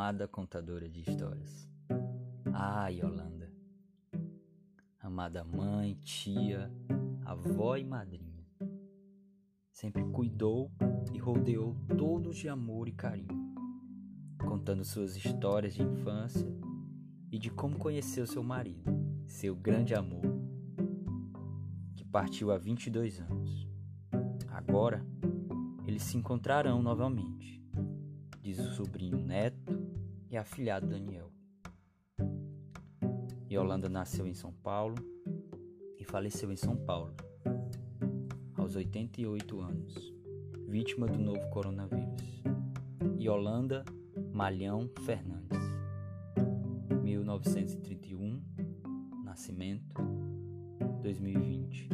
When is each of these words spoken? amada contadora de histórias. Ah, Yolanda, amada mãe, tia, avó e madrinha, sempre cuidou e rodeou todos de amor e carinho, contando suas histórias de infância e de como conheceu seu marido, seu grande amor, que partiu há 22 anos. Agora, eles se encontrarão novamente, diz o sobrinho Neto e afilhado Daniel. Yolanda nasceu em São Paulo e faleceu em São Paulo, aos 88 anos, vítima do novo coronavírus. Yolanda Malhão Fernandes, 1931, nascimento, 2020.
amada 0.00 0.26
contadora 0.26 0.88
de 0.88 1.02
histórias. 1.02 1.68
Ah, 2.54 2.88
Yolanda, 2.88 3.52
amada 4.98 5.44
mãe, 5.44 5.94
tia, 5.96 6.72
avó 7.22 7.76
e 7.76 7.84
madrinha, 7.84 8.42
sempre 9.70 10.02
cuidou 10.04 10.72
e 11.12 11.18
rodeou 11.18 11.76
todos 11.98 12.38
de 12.38 12.48
amor 12.48 12.88
e 12.88 12.92
carinho, 12.92 13.54
contando 14.38 14.86
suas 14.86 15.16
histórias 15.16 15.74
de 15.74 15.82
infância 15.82 16.48
e 17.30 17.38
de 17.38 17.50
como 17.50 17.76
conheceu 17.76 18.26
seu 18.26 18.42
marido, 18.42 18.90
seu 19.26 19.54
grande 19.54 19.94
amor, 19.94 20.24
que 21.94 22.06
partiu 22.06 22.50
há 22.50 22.56
22 22.56 23.20
anos. 23.20 23.68
Agora, 24.48 25.04
eles 25.86 26.04
se 26.04 26.16
encontrarão 26.16 26.82
novamente, 26.82 27.62
diz 28.40 28.58
o 28.58 28.72
sobrinho 28.72 29.18
Neto 29.18 29.90
e 30.30 30.36
afilhado 30.36 30.86
Daniel. 30.86 31.30
Yolanda 33.50 33.88
nasceu 33.88 34.26
em 34.26 34.34
São 34.34 34.52
Paulo 34.52 34.94
e 35.98 36.04
faleceu 36.04 36.52
em 36.52 36.56
São 36.56 36.76
Paulo, 36.76 37.14
aos 38.54 38.76
88 38.76 39.60
anos, 39.60 40.14
vítima 40.68 41.06
do 41.06 41.18
novo 41.18 41.50
coronavírus. 41.50 42.42
Yolanda 43.18 43.84
Malhão 44.32 44.88
Fernandes, 45.04 45.58
1931, 47.02 48.40
nascimento, 49.24 50.00
2020. 51.02 51.90